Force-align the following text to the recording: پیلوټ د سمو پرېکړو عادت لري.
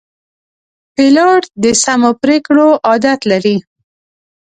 پیلوټ 0.95 1.43
د 1.63 1.65
سمو 1.83 2.11
پرېکړو 2.21 2.67
عادت 2.87 3.19
لري. 3.31 3.57